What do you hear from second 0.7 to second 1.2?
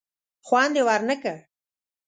یې ور نه